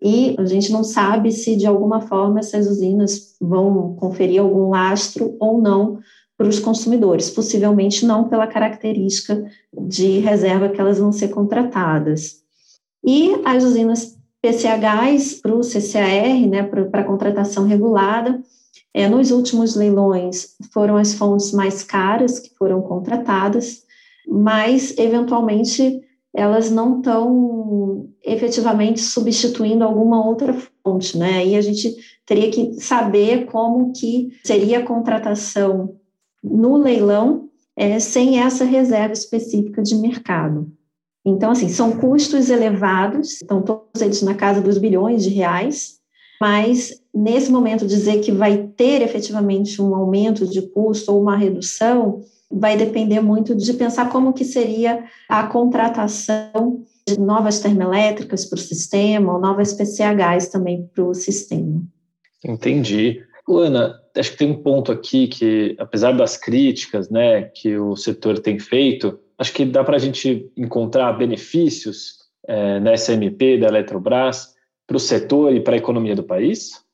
E 0.00 0.34
a 0.38 0.44
gente 0.46 0.72
não 0.72 0.82
sabe 0.82 1.30
se 1.30 1.56
de 1.56 1.66
alguma 1.66 2.00
forma 2.00 2.38
essas 2.38 2.66
usinas 2.66 3.36
vão 3.40 3.94
conferir 3.96 4.40
algum 4.40 4.70
lastro 4.70 5.36
ou 5.38 5.60
não 5.60 5.98
para 6.36 6.48
os 6.48 6.60
consumidores, 6.60 7.28
possivelmente 7.28 8.06
não 8.06 8.28
pela 8.28 8.46
característica 8.46 9.44
de 9.76 10.20
reserva 10.20 10.68
que 10.68 10.80
elas 10.80 10.98
vão 10.98 11.10
ser 11.10 11.28
contratadas. 11.28 12.36
E 13.04 13.34
as 13.44 13.64
usinas 13.64 14.16
PCHs 14.40 15.40
para 15.42 15.54
o 15.54 15.60
CCAR, 15.60 16.48
né, 16.48 16.62
para 16.62 17.00
a 17.00 17.04
contratação 17.04 17.66
regulada, 17.66 18.40
é, 18.94 19.08
nos 19.08 19.30
últimos 19.30 19.74
leilões 19.74 20.56
foram 20.72 20.96
as 20.96 21.14
fontes 21.14 21.52
mais 21.52 21.82
caras 21.82 22.38
que 22.38 22.54
foram 22.56 22.80
contratadas, 22.82 23.82
mas 24.26 24.96
eventualmente 24.98 26.00
elas 26.34 26.70
não 26.70 26.98
estão 26.98 28.08
efetivamente 28.24 29.00
substituindo 29.00 29.84
alguma 29.84 30.24
outra 30.24 30.54
fonte, 30.84 31.16
né? 31.16 31.46
E 31.46 31.56
a 31.56 31.60
gente 31.60 31.94
teria 32.26 32.50
que 32.50 32.74
saber 32.74 33.46
como 33.46 33.92
que 33.92 34.28
seria 34.44 34.80
a 34.80 34.86
contratação 34.86 35.96
no 36.42 36.76
leilão 36.76 37.48
é, 37.76 37.98
sem 37.98 38.40
essa 38.40 38.64
reserva 38.64 39.12
específica 39.12 39.82
de 39.82 39.94
mercado. 39.96 40.70
Então, 41.24 41.50
assim, 41.50 41.68
são 41.68 41.96
custos 41.96 42.50
elevados, 42.50 43.40
estão 43.40 43.62
todos 43.62 44.00
eles 44.00 44.22
na 44.22 44.34
casa 44.34 44.60
dos 44.60 44.78
bilhões 44.78 45.22
de 45.22 45.30
reais, 45.30 45.98
mas 46.40 47.02
nesse 47.18 47.50
momento 47.50 47.86
dizer 47.86 48.20
que 48.20 48.30
vai 48.30 48.68
ter 48.76 49.02
efetivamente 49.02 49.82
um 49.82 49.94
aumento 49.94 50.46
de 50.46 50.62
custo 50.62 51.12
ou 51.12 51.20
uma 51.20 51.36
redução 51.36 52.20
vai 52.50 52.76
depender 52.76 53.20
muito 53.20 53.54
de 53.54 53.74
pensar 53.74 54.08
como 54.08 54.32
que 54.32 54.44
seria 54.44 55.04
a 55.28 55.46
contratação 55.46 56.82
de 57.06 57.18
novas 57.18 57.58
termoelétricas 57.58 58.44
para 58.44 58.56
o 58.56 58.60
sistema, 58.60 59.34
ou 59.34 59.40
novas 59.40 59.72
PCHs 59.72 60.48
também 60.48 60.88
para 60.94 61.04
o 61.04 61.14
sistema. 61.14 61.82
Entendi. 62.44 63.20
Luana, 63.46 63.98
acho 64.16 64.32
que 64.32 64.38
tem 64.38 64.50
um 64.50 64.62
ponto 64.62 64.92
aqui 64.92 65.26
que, 65.26 65.74
apesar 65.78 66.12
das 66.12 66.36
críticas 66.36 67.10
né, 67.10 67.42
que 67.42 67.76
o 67.76 67.96
setor 67.96 68.38
tem 68.38 68.58
feito, 68.58 69.18
acho 69.36 69.52
que 69.52 69.64
dá 69.64 69.82
para 69.82 69.96
a 69.96 70.00
gente 70.00 70.50
encontrar 70.56 71.12
benefícios 71.14 72.18
é, 72.46 72.78
na 72.78 72.94
SMP 72.94 73.58
da 73.58 73.68
Eletrobras 73.68 74.54
para 74.86 74.96
o 74.96 75.00
setor 75.00 75.54
e 75.54 75.60
para 75.60 75.74
a 75.74 75.78
economia 75.78 76.14
do 76.14 76.22
país? 76.22 76.87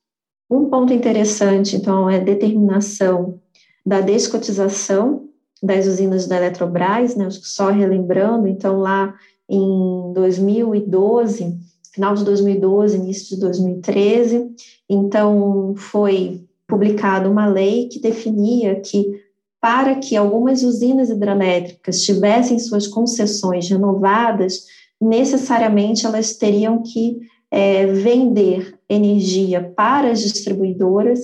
Um 0.50 0.66
ponto 0.66 0.92
interessante, 0.92 1.76
então, 1.76 2.08
é 2.08 2.16
a 2.16 2.24
determinação 2.24 3.40
da 3.84 4.00
descotização 4.00 5.28
das 5.62 5.86
usinas 5.86 6.26
da 6.26 6.36
Eletrobras, 6.36 7.16
né, 7.16 7.28
só 7.30 7.70
relembrando, 7.70 8.46
então 8.46 8.80
lá 8.80 9.14
em 9.48 10.12
2012, 10.12 11.56
final 11.92 12.14
de 12.14 12.24
2012, 12.24 12.96
início 12.96 13.34
de 13.34 13.40
2013, 13.40 14.50
então 14.88 15.74
foi 15.76 16.44
publicada 16.66 17.30
uma 17.30 17.46
lei 17.46 17.88
que 17.88 18.00
definia 18.00 18.80
que 18.80 19.22
para 19.60 19.94
que 19.94 20.14
algumas 20.14 20.62
usinas 20.62 21.08
hidrelétricas 21.08 22.02
tivessem 22.02 22.58
suas 22.58 22.86
concessões 22.86 23.68
renovadas, 23.68 24.64
necessariamente 25.00 26.04
elas 26.04 26.36
teriam 26.36 26.82
que 26.82 27.18
é, 27.50 27.86
vender 27.86 28.74
energia 28.88 29.73
para 29.76 30.11
as 30.11 30.21
distribuidoras 30.21 31.21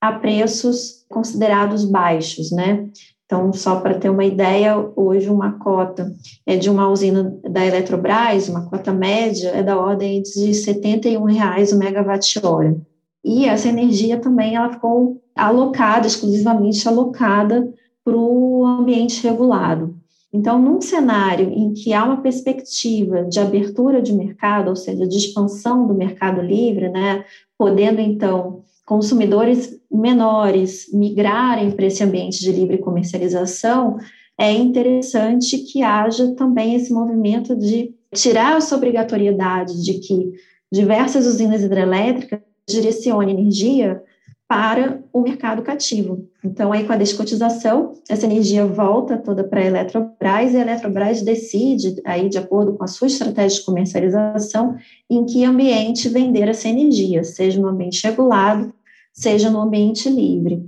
a 0.00 0.12
preços 0.12 1.04
considerados 1.08 1.84
baixos, 1.84 2.50
né? 2.52 2.88
Então, 3.24 3.52
só 3.52 3.80
para 3.80 3.98
ter 3.98 4.08
uma 4.08 4.24
ideia, 4.24 4.90
hoje 4.96 5.28
uma 5.28 5.58
cota 5.58 6.10
é 6.46 6.56
de 6.56 6.70
uma 6.70 6.88
usina 6.88 7.38
da 7.50 7.64
Eletrobras, 7.64 8.48
uma 8.48 8.70
cota 8.70 8.90
média 8.90 9.50
é 9.50 9.62
da 9.62 9.78
ordem 9.78 10.22
de 10.22 10.54
71 10.54 11.22
reais 11.24 11.70
o 11.70 11.78
megawatt-hora. 11.78 12.74
E 13.22 13.44
essa 13.44 13.68
energia 13.68 14.18
também 14.18 14.56
ela 14.56 14.72
ficou 14.72 15.20
alocada, 15.36 16.06
exclusivamente 16.06 16.88
alocada 16.88 17.70
para 18.02 18.16
o 18.16 18.64
ambiente 18.64 19.22
regulado. 19.22 19.97
Então, 20.38 20.56
num 20.62 20.80
cenário 20.80 21.50
em 21.50 21.72
que 21.72 21.92
há 21.92 22.04
uma 22.04 22.22
perspectiva 22.22 23.24
de 23.24 23.40
abertura 23.40 24.00
de 24.00 24.12
mercado, 24.12 24.68
ou 24.68 24.76
seja, 24.76 25.04
de 25.04 25.16
expansão 25.16 25.84
do 25.84 25.94
mercado 25.94 26.40
livre, 26.40 26.88
né, 26.88 27.24
podendo 27.58 28.00
então 28.00 28.62
consumidores 28.86 29.80
menores 29.90 30.92
migrarem 30.92 31.72
para 31.72 31.86
esse 31.86 32.04
ambiente 32.04 32.38
de 32.38 32.52
livre 32.52 32.78
comercialização, 32.78 33.98
é 34.38 34.52
interessante 34.52 35.58
que 35.58 35.82
haja 35.82 36.32
também 36.36 36.76
esse 36.76 36.92
movimento 36.92 37.56
de 37.56 37.92
tirar 38.14 38.58
essa 38.58 38.76
obrigatoriedade 38.76 39.82
de 39.82 39.94
que 39.94 40.34
diversas 40.70 41.26
usinas 41.26 41.64
hidrelétricas 41.64 42.38
direcionem 42.68 43.40
energia 43.40 44.00
para 44.48 45.04
o 45.12 45.20
mercado 45.20 45.60
cativo. 45.60 46.26
Então, 46.42 46.72
aí 46.72 46.84
com 46.84 46.92
a 46.94 46.96
descotização, 46.96 47.92
essa 48.08 48.24
energia 48.24 48.64
volta 48.64 49.18
toda 49.18 49.44
para 49.44 49.60
a 49.60 49.66
Eletrobras 49.66 50.54
e 50.54 50.56
a 50.56 50.62
Eletrobras 50.62 51.20
decide, 51.20 52.00
aí 52.02 52.30
de 52.30 52.38
acordo 52.38 52.72
com 52.72 52.82
a 52.82 52.86
sua 52.86 53.08
estratégia 53.08 53.58
de 53.58 53.66
comercialização, 53.66 54.74
em 55.10 55.26
que 55.26 55.44
ambiente 55.44 56.08
vender 56.08 56.48
essa 56.48 56.66
energia, 56.66 57.22
seja 57.22 57.60
no 57.60 57.68
ambiente 57.68 58.02
regulado, 58.02 58.72
seja 59.12 59.50
no 59.50 59.60
ambiente 59.60 60.08
livre. 60.08 60.66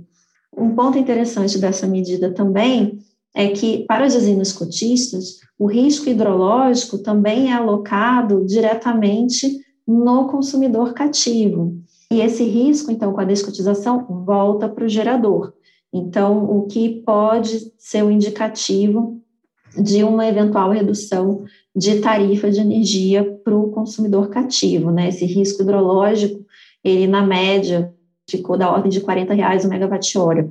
Um 0.55 0.75
ponto 0.75 0.99
interessante 0.99 1.57
dessa 1.57 1.87
medida 1.87 2.31
também 2.31 2.99
é 3.33 3.47
que, 3.47 3.85
para 3.87 4.05
as 4.05 4.13
usinas 4.13 4.53
cotistas, 4.53 5.39
o 5.57 5.65
risco 5.65 6.07
hidrológico 6.07 6.99
também 6.99 7.51
é 7.51 7.53
alocado 7.53 8.45
diretamente 8.45 9.59
no 9.87 10.27
consumidor 10.27 10.93
cativo. 10.93 11.81
E 12.11 12.19
esse 12.19 12.43
risco, 12.43 12.91
então, 12.91 13.13
com 13.13 13.21
a 13.21 13.25
descotização, 13.25 14.05
volta 14.25 14.67
para 14.67 14.83
o 14.83 14.89
gerador. 14.89 15.53
Então, 15.93 16.43
o 16.43 16.67
que 16.67 17.01
pode 17.05 17.71
ser 17.77 18.03
um 18.03 18.11
indicativo 18.11 19.21
de 19.81 20.03
uma 20.03 20.27
eventual 20.27 20.71
redução 20.71 21.45
de 21.73 22.01
tarifa 22.01 22.51
de 22.51 22.59
energia 22.59 23.23
para 23.45 23.55
o 23.55 23.71
consumidor 23.71 24.27
cativo, 24.29 24.91
né? 24.91 25.07
Esse 25.07 25.23
risco 25.23 25.61
hidrológico, 25.61 26.45
ele 26.83 27.07
na 27.07 27.25
média 27.25 27.93
ficou 28.29 28.57
da 28.57 28.69
ordem 28.69 28.91
de 28.91 28.99
40 28.99 29.33
reais 29.33 29.63
o 29.63 29.69
megawatt-hora. 29.69 30.49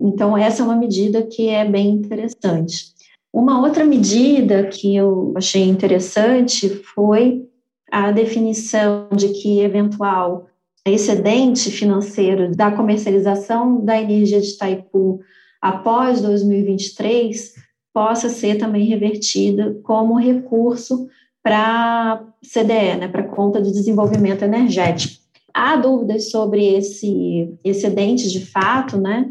Então, 0.00 0.34
essa 0.34 0.62
é 0.62 0.64
uma 0.64 0.76
medida 0.76 1.20
que 1.20 1.46
é 1.50 1.62
bem 1.68 1.90
interessante. 1.90 2.86
Uma 3.30 3.60
outra 3.60 3.84
medida 3.84 4.64
que 4.64 4.96
eu 4.96 5.34
achei 5.36 5.68
interessante 5.68 6.70
foi 6.70 7.46
a 7.90 8.10
definição 8.10 9.08
de 9.14 9.28
que 9.28 9.60
eventual 9.60 10.46
excedente 10.84 11.70
financeiro 11.70 12.54
da 12.54 12.70
comercialização 12.72 13.84
da 13.84 14.00
energia 14.00 14.40
de 14.40 14.48
Itaipu 14.48 15.20
após 15.60 16.20
2023 16.20 17.54
possa 17.94 18.28
ser 18.28 18.56
também 18.56 18.86
revertida 18.86 19.78
como 19.82 20.18
recurso 20.18 21.08
para 21.42 22.24
CDE, 22.42 22.96
né, 22.98 23.08
para 23.08 23.22
conta 23.22 23.60
de 23.60 23.70
desenvolvimento 23.70 24.42
energético. 24.42 25.22
Há 25.54 25.76
dúvidas 25.76 26.30
sobre 26.30 26.66
esse 26.74 27.52
excedente 27.62 28.30
de 28.30 28.44
fato, 28.46 28.98
né, 28.98 29.30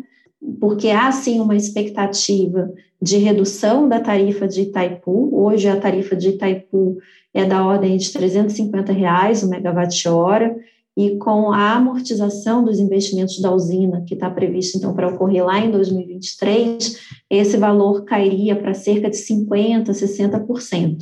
porque 0.59 0.89
há 0.89 1.11
sim 1.11 1.39
uma 1.39 1.55
expectativa 1.55 2.71
de 3.01 3.17
redução 3.17 3.89
da 3.89 3.99
tarifa 3.99 4.47
de 4.47 4.61
Itaipu. 4.61 5.29
Hoje 5.33 5.67
a 5.67 5.79
tarifa 5.79 6.15
de 6.15 6.29
Itaipu 6.29 6.97
é 7.33 7.45
da 7.45 7.65
ordem 7.65 7.97
de 7.97 8.11
350 8.11 8.93
reais 8.93 9.41
o 9.41 9.49
megawatt-hora, 9.49 10.55
e 10.95 11.17
com 11.17 11.51
a 11.51 11.75
amortização 11.75 12.63
dos 12.63 12.79
investimentos 12.79 13.39
da 13.39 13.53
usina, 13.53 14.03
que 14.05 14.13
está 14.13 14.29
previsto 14.29 14.77
então 14.77 14.93
para 14.93 15.07
ocorrer 15.07 15.45
lá 15.45 15.59
em 15.59 15.71
2023, 15.71 16.99
esse 17.29 17.57
valor 17.57 18.03
cairia 18.03 18.55
para 18.55 18.73
cerca 18.73 19.09
de 19.09 19.17
50%, 19.17 19.85
60%. 19.89 20.97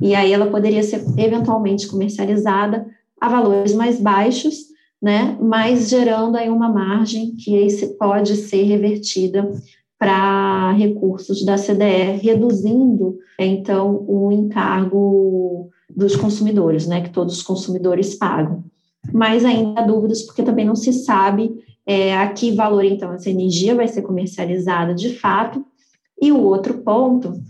E 0.00 0.14
aí 0.14 0.32
ela 0.32 0.46
poderia 0.46 0.82
ser 0.82 1.04
eventualmente 1.18 1.86
comercializada 1.86 2.86
a 3.20 3.28
valores 3.28 3.74
mais 3.74 4.00
baixos, 4.00 4.56
né, 5.00 5.36
mas 5.40 5.88
gerando 5.88 6.36
aí 6.36 6.48
uma 6.48 6.70
margem 6.70 7.34
que 7.36 7.68
pode 7.98 8.36
ser 8.36 8.62
revertida 8.62 9.50
para 9.98 10.72
recursos 10.72 11.44
da 11.44 11.56
CDE, 11.56 12.18
reduzindo 12.22 13.18
então 13.38 14.04
o 14.08 14.32
encargo 14.32 15.68
dos 15.94 16.16
consumidores, 16.16 16.86
né, 16.86 17.02
que 17.02 17.10
todos 17.10 17.36
os 17.36 17.42
consumidores 17.42 18.14
pagam 18.14 18.64
mas 19.12 19.44
ainda 19.44 19.80
há 19.80 19.86
dúvidas, 19.86 20.22
porque 20.22 20.42
também 20.42 20.64
não 20.64 20.76
se 20.76 20.92
sabe 20.92 21.64
é, 21.86 22.16
a 22.16 22.28
que 22.32 22.52
valor, 22.52 22.84
então, 22.84 23.12
essa 23.12 23.30
energia 23.30 23.74
vai 23.74 23.86
ser 23.86 24.02
comercializada 24.02 24.94
de 24.94 25.14
fato. 25.16 25.64
E 26.20 26.32
o 26.32 26.42
outro 26.42 26.78
ponto 26.78 27.40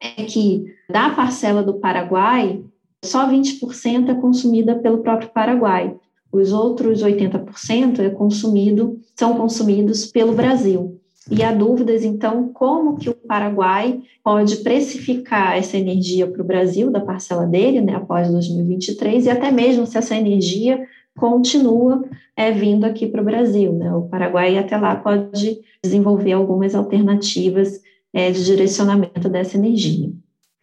é 0.00 0.24
que, 0.24 0.66
da 0.88 1.10
parcela 1.10 1.62
do 1.62 1.74
Paraguai, 1.74 2.62
só 3.04 3.28
20% 3.28 4.10
é 4.10 4.14
consumida 4.14 4.76
pelo 4.76 4.98
próprio 4.98 5.30
Paraguai. 5.30 5.96
Os 6.30 6.52
outros 6.52 7.02
80% 7.02 8.00
é 8.00 8.10
consumido, 8.10 9.00
são 9.16 9.36
consumidos 9.36 10.06
pelo 10.06 10.34
Brasil. 10.34 10.93
E 11.30 11.42
há 11.42 11.52
dúvidas, 11.52 12.04
então, 12.04 12.50
como 12.52 12.96
que 12.96 13.08
o 13.08 13.14
Paraguai 13.14 14.02
pode 14.22 14.56
precificar 14.56 15.56
essa 15.56 15.76
energia 15.76 16.26
para 16.26 16.42
o 16.42 16.44
Brasil, 16.44 16.90
da 16.90 17.00
parcela 17.00 17.46
dele, 17.46 17.80
né, 17.80 17.94
após 17.94 18.30
2023, 18.30 19.24
e 19.24 19.30
até 19.30 19.50
mesmo 19.50 19.86
se 19.86 19.96
essa 19.96 20.14
energia 20.14 20.86
continua 21.16 22.04
é, 22.36 22.50
vindo 22.50 22.84
aqui 22.84 23.06
para 23.06 23.22
o 23.22 23.24
Brasil. 23.24 23.72
Né? 23.72 23.92
O 23.94 24.02
Paraguai, 24.02 24.58
até 24.58 24.76
lá, 24.76 24.96
pode 24.96 25.60
desenvolver 25.82 26.32
algumas 26.32 26.74
alternativas 26.74 27.80
é, 28.12 28.30
de 28.30 28.44
direcionamento 28.44 29.28
dessa 29.28 29.56
energia. 29.56 30.12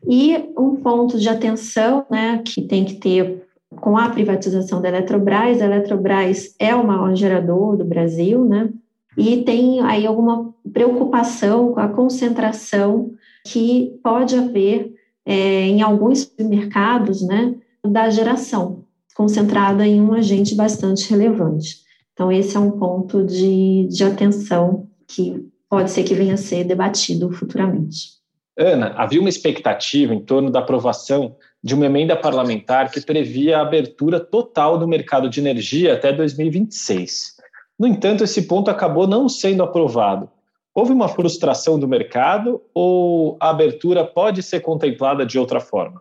E 0.07 0.49
um 0.57 0.75
ponto 0.75 1.19
de 1.19 1.29
atenção 1.29 2.05
né, 2.09 2.41
que 2.45 2.61
tem 2.61 2.85
que 2.85 2.95
ter 2.95 3.43
com 3.79 3.97
a 3.97 4.09
privatização 4.09 4.81
da 4.81 4.89
Eletrobras, 4.89 5.61
a 5.61 5.65
Eletrobras 5.65 6.53
é 6.59 6.75
o 6.75 6.85
maior 6.85 7.15
gerador 7.15 7.77
do 7.77 7.85
Brasil, 7.85 8.43
né? 8.43 8.69
E 9.17 9.43
tem 9.43 9.81
aí 9.81 10.05
alguma 10.05 10.53
preocupação 10.71 11.73
com 11.73 11.79
a 11.79 11.89
concentração 11.89 13.11
que 13.45 13.99
pode 14.03 14.35
haver 14.35 14.93
é, 15.25 15.67
em 15.67 15.81
alguns 15.81 16.31
mercados, 16.39 17.21
né, 17.21 17.55
da 17.85 18.09
geração, 18.09 18.85
concentrada 19.15 19.85
em 19.85 20.01
um 20.01 20.13
agente 20.13 20.55
bastante 20.55 21.09
relevante. 21.09 21.81
Então, 22.13 22.31
esse 22.31 22.55
é 22.55 22.59
um 22.59 22.71
ponto 22.71 23.23
de, 23.23 23.87
de 23.87 24.03
atenção 24.03 24.87
que 25.07 25.45
pode 25.69 25.91
ser 25.91 26.03
que 26.03 26.13
venha 26.13 26.35
a 26.35 26.37
ser 26.37 26.63
debatido 26.63 27.31
futuramente. 27.31 28.21
Ana, 28.57 28.93
havia 28.97 29.19
uma 29.19 29.29
expectativa 29.29 30.13
em 30.13 30.19
torno 30.19 30.51
da 30.51 30.59
aprovação 30.59 31.35
de 31.63 31.73
uma 31.73 31.85
emenda 31.85 32.15
parlamentar 32.15 32.91
que 32.91 33.01
previa 33.01 33.57
a 33.57 33.61
abertura 33.61 34.19
total 34.19 34.77
do 34.77 34.87
mercado 34.87 35.29
de 35.29 35.39
energia 35.39 35.93
até 35.93 36.11
2026. 36.11 37.40
No 37.81 37.87
entanto, 37.87 38.23
esse 38.23 38.43
ponto 38.43 38.69
acabou 38.69 39.07
não 39.07 39.27
sendo 39.27 39.63
aprovado. 39.63 40.29
Houve 40.71 40.93
uma 40.93 41.07
frustração 41.07 41.79
do 41.79 41.87
mercado 41.87 42.61
ou 42.75 43.37
a 43.39 43.49
abertura 43.49 44.05
pode 44.05 44.43
ser 44.43 44.59
contemplada 44.59 45.25
de 45.25 45.39
outra 45.39 45.59
forma? 45.59 45.99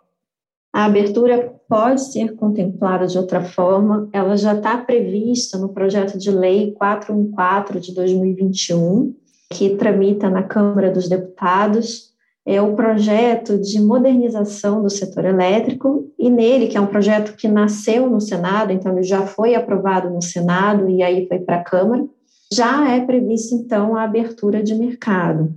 A 0.75 0.85
abertura 0.85 1.55
pode 1.67 2.03
ser 2.03 2.37
contemplada 2.37 3.07
de 3.07 3.17
outra 3.17 3.43
forma, 3.43 4.11
ela 4.13 4.37
já 4.37 4.55
está 4.55 4.77
prevista 4.77 5.57
no 5.57 5.71
projeto 5.71 6.19
de 6.19 6.31
lei 6.31 6.73
414 6.73 7.81
de 7.81 7.95
2021, 7.95 9.15
que 9.51 9.71
tramita 9.77 10.29
na 10.29 10.43
Câmara 10.43 10.91
dos 10.91 11.09
Deputados 11.09 12.10
é 12.47 12.61
o 12.61 12.75
projeto 12.75 13.59
de 13.59 13.81
modernização 13.81 14.83
do 14.83 14.91
setor 14.91 15.25
elétrico, 15.25 16.11
e 16.19 16.31
nele, 16.31 16.69
que 16.69 16.77
é 16.77 16.81
um 16.81 16.87
projeto 16.87 17.37
que 17.37 17.47
nasceu 17.47 18.09
no 18.09 18.21
Senado, 18.21 18.73
então 18.73 18.93
ele 18.93 19.03
já 19.03 19.27
foi 19.27 19.55
aprovado 19.55 20.11
no 20.11 20.23
Senado 20.23 20.89
e 20.89 21.03
aí 21.03 21.27
foi 21.29 21.39
para 21.39 21.57
a 21.57 21.65
Câmara, 21.65 22.07
já 22.53 22.91
é 22.91 23.01
prevista, 23.01 23.55
então, 23.55 23.95
a 23.95 24.03
abertura 24.03 24.63
de 24.63 24.75
mercado, 24.75 25.55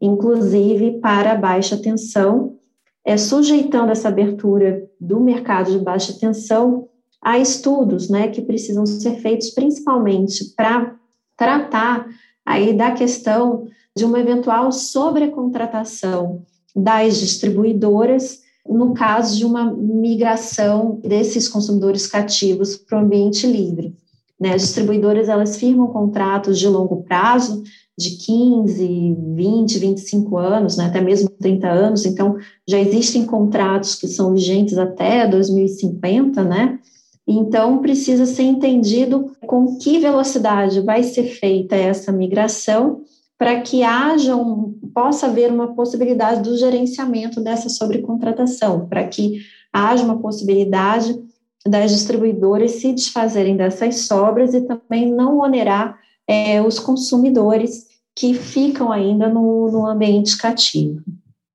inclusive 0.00 1.00
para 1.00 1.34
baixa 1.34 1.76
tensão, 1.76 2.56
é, 3.04 3.16
sujeitando 3.16 3.90
essa 3.90 4.08
abertura 4.08 4.86
do 5.00 5.18
mercado 5.18 5.72
de 5.72 5.78
baixa 5.78 6.12
tensão 6.12 6.88
a 7.20 7.38
estudos 7.38 8.08
né, 8.08 8.28
que 8.28 8.42
precisam 8.42 8.86
ser 8.86 9.16
feitos 9.16 9.50
principalmente 9.50 10.54
para 10.54 10.94
tratar 11.36 12.06
aí 12.46 12.72
da 12.72 12.92
questão 12.92 13.66
de 13.98 14.04
uma 14.04 14.20
eventual 14.20 14.70
sobrecontratação 14.70 16.42
das 16.74 17.18
distribuidoras 17.18 18.38
no 18.64 18.94
caso 18.94 19.36
de 19.36 19.44
uma 19.44 19.72
migração 19.72 21.00
desses 21.02 21.48
consumidores 21.48 22.06
cativos 22.06 22.76
para 22.76 22.98
o 22.98 23.02
ambiente 23.02 23.46
livre. 23.46 23.96
Né? 24.38 24.54
As 24.54 24.62
distribuidoras 24.62 25.28
elas 25.28 25.56
firmam 25.56 25.88
contratos 25.88 26.58
de 26.58 26.68
longo 26.68 27.02
prazo, 27.02 27.62
de 27.98 28.10
15, 28.10 29.16
20, 29.34 29.78
25 29.78 30.36
anos, 30.36 30.76
né? 30.76 30.84
até 30.84 31.00
mesmo 31.00 31.28
30 31.28 31.68
anos, 31.68 32.06
então 32.06 32.36
já 32.68 32.78
existem 32.78 33.26
contratos 33.26 33.96
que 33.96 34.06
são 34.06 34.32
vigentes 34.32 34.78
até 34.78 35.26
2050, 35.26 36.44
né? 36.44 36.78
Então 37.26 37.78
precisa 37.78 38.24
ser 38.24 38.44
entendido 38.44 39.32
com 39.46 39.76
que 39.76 39.98
velocidade 39.98 40.80
vai 40.80 41.02
ser 41.02 41.24
feita 41.24 41.74
essa 41.74 42.12
migração 42.12 43.02
para 43.38 43.60
que 43.60 43.84
haja 43.84 44.34
um, 44.34 44.76
possa 44.92 45.28
haver 45.28 45.52
uma 45.52 45.74
possibilidade 45.74 46.42
do 46.42 46.58
gerenciamento 46.58 47.40
dessa 47.40 47.68
sobrecontratação, 47.68 48.88
para 48.88 49.06
que 49.06 49.40
haja 49.72 50.04
uma 50.04 50.18
possibilidade 50.18 51.16
das 51.64 51.92
distribuidoras 51.92 52.72
se 52.72 52.92
desfazerem 52.92 53.56
dessas 53.56 54.00
sobras 54.00 54.54
e 54.54 54.62
também 54.62 55.10
não 55.10 55.38
onerar 55.38 55.96
é, 56.26 56.60
os 56.60 56.78
consumidores 56.80 57.86
que 58.14 58.34
ficam 58.34 58.90
ainda 58.90 59.28
no, 59.28 59.70
no 59.70 59.86
ambiente 59.86 60.36
cativo. 60.36 61.00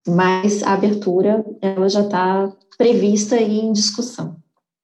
Mas 0.07 0.63
a 0.63 0.73
abertura 0.73 1.45
ela 1.61 1.89
já 1.89 2.01
está 2.01 2.51
prevista 2.77 3.35
e 3.37 3.59
em 3.59 3.73
discussão. 3.73 4.42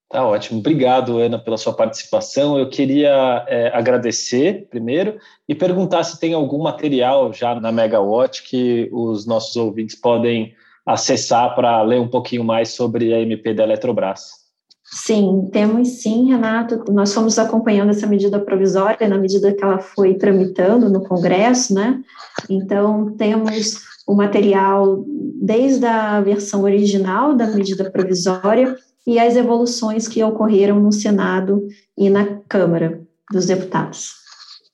Tá 0.09 0.25
ótimo. 0.25 0.59
Obrigado, 0.59 1.19
Ana, 1.19 1.37
pela 1.37 1.55
sua 1.55 1.71
participação. 1.71 2.57
Eu 2.57 2.67
queria 2.67 3.45
é, 3.47 3.67
agradecer 3.77 4.67
primeiro 4.67 5.19
e 5.47 5.53
perguntar 5.53 6.03
se 6.03 6.19
tem 6.19 6.33
algum 6.33 6.63
material 6.63 7.31
já 7.31 7.53
na 7.59 7.71
Megawatt 7.71 8.41
que 8.41 8.89
os 8.91 9.27
nossos 9.27 9.55
ouvintes 9.55 9.95
podem 9.95 10.55
acessar 10.83 11.53
para 11.53 11.83
ler 11.83 11.99
um 11.99 12.07
pouquinho 12.07 12.43
mais 12.43 12.69
sobre 12.69 13.13
a 13.13 13.19
MP 13.19 13.53
da 13.53 13.63
Eletrobras. 13.63 14.39
Sim, 14.83 15.47
temos 15.51 15.87
sim, 16.01 16.31
Renato. 16.31 16.91
Nós 16.91 17.13
fomos 17.13 17.37
acompanhando 17.37 17.91
essa 17.91 18.07
medida 18.07 18.39
provisória 18.39 19.07
na 19.07 19.19
medida 19.19 19.53
que 19.53 19.63
ela 19.63 19.77
foi 19.77 20.15
tramitando 20.15 20.89
no 20.89 21.03
Congresso, 21.03 21.75
né? 21.75 22.01
Então, 22.49 23.15
temos 23.15 23.81
o 24.07 24.15
material 24.15 25.03
desde 25.39 25.85
a 25.85 26.19
versão 26.21 26.63
original 26.63 27.35
da 27.35 27.45
medida 27.45 27.91
provisória 27.91 28.75
e 29.05 29.19
as 29.19 29.35
evoluções 29.35 30.07
que 30.07 30.23
ocorreram 30.23 30.79
no 30.79 30.91
Senado 30.91 31.67
e 31.97 32.09
na 32.09 32.39
Câmara 32.47 33.01
dos 33.31 33.45
Deputados. 33.45 34.13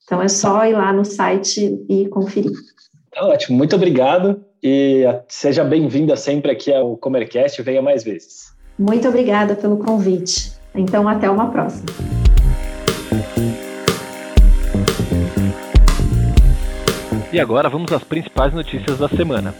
Então 0.04 0.22
é 0.22 0.28
só 0.28 0.64
ir 0.64 0.74
lá 0.74 0.92
no 0.92 1.04
site 1.04 1.84
e 1.88 2.06
conferir. 2.08 2.52
Tá 3.12 3.26
ótimo, 3.26 3.56
muito 3.56 3.74
obrigado 3.74 4.44
e 4.62 5.04
seja 5.28 5.64
bem-vinda 5.64 6.16
sempre 6.16 6.52
aqui 6.52 6.72
ao 6.72 6.96
Comercast, 6.96 7.60
venha 7.62 7.82
mais 7.82 8.04
vezes. 8.04 8.54
Muito 8.78 9.08
obrigada 9.08 9.54
pelo 9.54 9.78
convite. 9.78 10.52
Então 10.74 11.08
até 11.08 11.28
uma 11.30 11.50
próxima. 11.50 11.86
E 17.32 17.40
agora 17.40 17.68
vamos 17.68 17.92
às 17.92 18.04
principais 18.04 18.54
notícias 18.54 18.98
da 18.98 19.08
semana. 19.08 19.54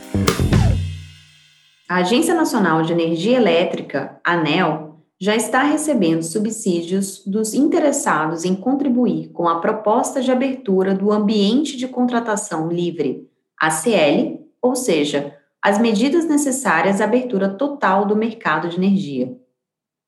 A 1.88 1.98
Agência 1.98 2.34
Nacional 2.34 2.82
de 2.82 2.92
Energia 2.92 3.36
Elétrica, 3.36 4.20
ANEL, 4.24 5.04
já 5.20 5.36
está 5.36 5.62
recebendo 5.62 6.20
subsídios 6.24 7.22
dos 7.24 7.54
interessados 7.54 8.44
em 8.44 8.56
contribuir 8.56 9.28
com 9.28 9.46
a 9.48 9.60
proposta 9.60 10.20
de 10.20 10.32
abertura 10.32 10.92
do 10.92 11.12
Ambiente 11.12 11.76
de 11.76 11.86
Contratação 11.86 12.68
Livre, 12.68 13.30
ACL, 13.56 14.44
ou 14.60 14.74
seja, 14.74 15.32
as 15.62 15.78
medidas 15.78 16.26
necessárias 16.26 17.00
à 17.00 17.04
abertura 17.04 17.50
total 17.50 18.04
do 18.04 18.16
mercado 18.16 18.68
de 18.68 18.76
energia. 18.76 19.38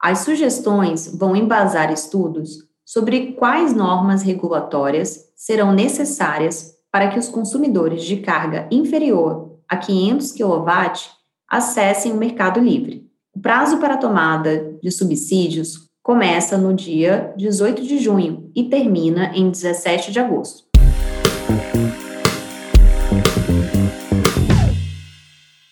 As 0.02 0.20
sugestões 0.20 1.16
vão 1.16 1.36
embasar 1.36 1.92
estudos 1.92 2.58
sobre 2.84 3.34
quais 3.34 3.72
normas 3.72 4.22
regulatórias 4.22 5.28
serão 5.36 5.72
necessárias 5.72 6.74
para 6.90 7.08
que 7.08 7.20
os 7.20 7.28
consumidores 7.28 8.02
de 8.02 8.16
carga 8.16 8.66
inferior 8.68 9.60
a 9.68 9.76
500 9.76 10.32
kW 10.32 11.17
acessem 11.48 12.12
o 12.12 12.16
mercado 12.16 12.60
livre. 12.60 13.06
O 13.34 13.40
prazo 13.40 13.78
para 13.78 13.94
a 13.94 13.98
tomada 13.98 14.76
de 14.82 14.90
subsídios 14.90 15.88
começa 16.02 16.58
no 16.58 16.74
dia 16.74 17.32
18 17.36 17.82
de 17.82 17.98
junho 17.98 18.50
e 18.54 18.64
termina 18.64 19.32
em 19.34 19.50
17 19.50 20.12
de 20.12 20.20
agosto. 20.20 20.64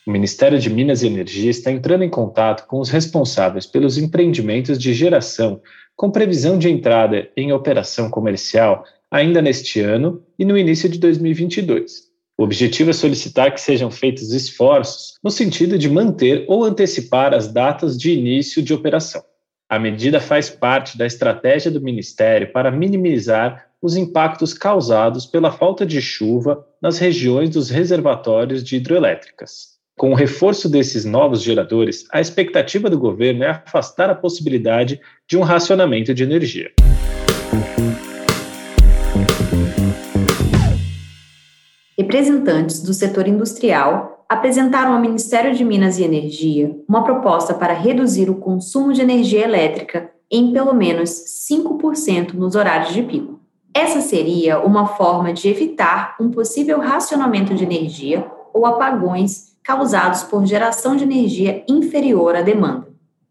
O 0.06 0.10
Ministério 0.10 0.58
de 0.58 0.70
Minas 0.70 1.02
e 1.02 1.08
Energia 1.08 1.50
está 1.50 1.70
entrando 1.70 2.04
em 2.04 2.10
contato 2.10 2.66
com 2.66 2.78
os 2.78 2.88
responsáveis 2.88 3.66
pelos 3.66 3.98
empreendimentos 3.98 4.78
de 4.78 4.94
geração 4.94 5.60
com 5.96 6.10
previsão 6.10 6.58
de 6.58 6.70
entrada 6.70 7.28
em 7.36 7.52
operação 7.52 8.08
comercial 8.08 8.84
ainda 9.10 9.42
neste 9.42 9.80
ano 9.80 10.22
e 10.38 10.44
no 10.44 10.56
início 10.56 10.88
de 10.88 10.98
2022. 10.98 12.05
O 12.38 12.44
objetivo 12.44 12.90
é 12.90 12.92
solicitar 12.92 13.51
que 13.53 13.61
sejam 13.61 13.90
feitos 13.90 14.33
esforços 14.33 15.14
no 15.25 15.31
sentido 15.31 15.79
de 15.79 15.88
manter 15.88 16.44
ou 16.46 16.64
antecipar 16.64 17.33
as 17.33 17.51
datas 17.51 17.96
de 17.96 18.12
início 18.12 18.62
de 18.62 18.75
operação. 18.75 19.22
A 19.70 19.79
medida 19.79 20.20
faz 20.20 20.51
parte 20.51 20.99
da 20.99 21.07
estratégia 21.07 21.70
do 21.70 21.81
Ministério 21.81 22.53
para 22.53 22.70
minimizar 22.70 23.66
os 23.81 23.96
impactos 23.96 24.53
causados 24.53 25.25
pela 25.25 25.51
falta 25.51 25.87
de 25.87 26.01
chuva 26.01 26.62
nas 26.81 26.99
regiões 26.99 27.49
dos 27.49 27.70
reservatórios 27.70 28.62
de 28.62 28.77
hidroelétricas. 28.77 29.77
Com 29.96 30.11
o 30.11 30.14
reforço 30.14 30.68
desses 30.68 31.07
novos 31.07 31.42
geradores, 31.42 32.05
a 32.12 32.20
expectativa 32.20 32.90
do 32.90 32.99
governo 32.99 33.44
é 33.44 33.49
afastar 33.49 34.11
a 34.11 34.14
possibilidade 34.14 35.01
de 35.27 35.38
um 35.38 35.42
racionamento 35.42 36.12
de 36.12 36.22
energia. 36.22 36.70
Representantes 41.96 42.80
do 42.80 42.92
setor 42.92 43.26
industrial 43.26 44.24
apresentaram 44.28 44.92
ao 44.92 45.00
Ministério 45.00 45.54
de 45.54 45.64
Minas 45.64 45.98
e 45.98 46.04
Energia 46.04 46.76
uma 46.88 47.02
proposta 47.02 47.54
para 47.54 47.72
reduzir 47.72 48.28
o 48.28 48.37
consumo 48.37 48.92
de 48.92 49.00
energia 49.00 49.44
elétrica 49.44 50.11
em 50.30 50.52
pelo 50.52 50.74
menos 50.74 51.11
5% 51.48 52.35
nos 52.35 52.56
horários 52.56 52.92
de 52.92 53.02
pico. 53.02 53.40
Essa 53.72 54.00
seria 54.00 54.59
uma 54.59 54.87
forma 54.87 55.32
de 55.32 55.48
evitar 55.48 56.16
um 56.20 56.30
possível 56.30 56.80
racionamento 56.80 57.54
de 57.54 57.64
energia 57.64 58.26
ou 58.52 58.66
apagões 58.66 59.54
causados 59.62 60.22
por 60.22 60.44
geração 60.44 60.96
de 60.96 61.04
energia 61.04 61.64
inferior 61.68 62.35
à 62.35 62.42
demanda. 62.42 62.88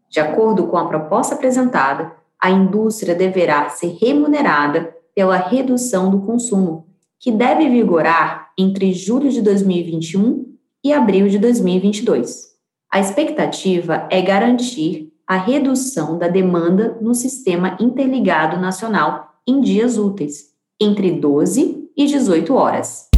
De 0.08 0.20
acordo 0.20 0.66
com 0.66 0.78
a 0.78 0.86
proposta 0.86 1.34
apresentada, 1.34 2.12
a 2.40 2.50
indústria 2.50 3.14
deverá 3.14 3.68
ser 3.68 3.96
remunerada 4.00 4.94
pela 5.14 5.36
redução 5.36 6.10
do 6.10 6.20
consumo, 6.20 6.86
que 7.18 7.32
deve 7.32 7.68
vigorar 7.68 8.45
entre 8.58 8.94
julho 8.94 9.30
de 9.30 9.42
2021 9.42 10.46
e 10.82 10.92
abril 10.92 11.28
de 11.28 11.38
2022. 11.38 12.46
A 12.90 12.98
expectativa 12.98 14.08
é 14.10 14.22
garantir 14.22 15.12
a 15.26 15.36
redução 15.36 16.18
da 16.18 16.26
demanda 16.26 16.96
no 17.02 17.14
Sistema 17.14 17.76
Interligado 17.78 18.58
Nacional 18.58 19.34
em 19.46 19.60
dias 19.60 19.98
úteis, 19.98 20.54
entre 20.80 21.12
12 21.12 21.90
e 21.94 22.06
18 22.06 22.54
horas. 22.54 23.08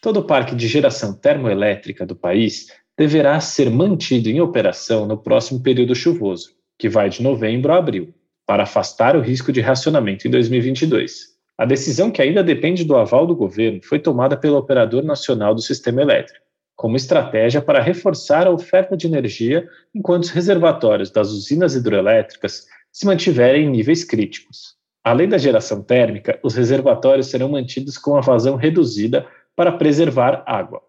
Todo 0.00 0.22
parque 0.22 0.54
de 0.54 0.68
geração 0.68 1.12
termoelétrica 1.12 2.06
do 2.06 2.14
país 2.14 2.66
deverá 2.96 3.40
ser 3.40 3.68
mantido 3.68 4.28
em 4.28 4.40
operação 4.40 5.06
no 5.06 5.16
próximo 5.18 5.60
período 5.60 5.94
chuvoso, 5.94 6.50
que 6.78 6.88
vai 6.88 7.08
de 7.08 7.22
novembro 7.22 7.72
a 7.72 7.78
abril 7.78 8.14
para 8.46 8.64
afastar 8.64 9.16
o 9.16 9.20
risco 9.20 9.52
de 9.52 9.60
racionamento 9.60 10.26
em 10.26 10.30
2022. 10.30 11.34
A 11.56 11.64
decisão, 11.64 12.10
que 12.10 12.20
ainda 12.20 12.42
depende 12.42 12.84
do 12.84 12.96
aval 12.96 13.26
do 13.26 13.36
governo, 13.36 13.80
foi 13.82 13.98
tomada 13.98 14.36
pelo 14.36 14.56
Operador 14.56 15.04
Nacional 15.04 15.54
do 15.54 15.62
Sistema 15.62 16.02
Elétrico, 16.02 16.44
como 16.76 16.96
estratégia 16.96 17.62
para 17.62 17.80
reforçar 17.80 18.46
a 18.46 18.50
oferta 18.50 18.96
de 18.96 19.06
energia 19.06 19.68
enquanto 19.94 20.24
os 20.24 20.30
reservatórios 20.30 21.10
das 21.10 21.30
usinas 21.30 21.74
hidroelétricas 21.74 22.66
se 22.90 23.06
mantiverem 23.06 23.66
em 23.66 23.70
níveis 23.70 24.04
críticos. 24.04 24.74
Além 25.04 25.28
da 25.28 25.38
geração 25.38 25.82
térmica, 25.82 26.38
os 26.42 26.54
reservatórios 26.54 27.28
serão 27.28 27.48
mantidos 27.48 27.98
com 27.98 28.16
a 28.16 28.20
vazão 28.20 28.56
reduzida 28.56 29.26
para 29.54 29.70
preservar 29.70 30.42
água. 30.46 30.82